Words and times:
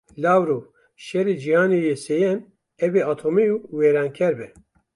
Lavrov; 0.23 0.63
şerê 1.05 1.33
cîhanê 1.41 1.79
yê 1.87 1.95
sêyem 2.05 2.39
ew 2.83 2.93
ê 2.99 3.03
atomî 3.13 3.45
û 3.53 3.55
wêranker 3.77 4.33
be. 4.39 4.47